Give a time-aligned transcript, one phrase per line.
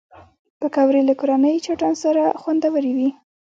[0.59, 3.09] پکورې له کورني چټن سره خوندورې وي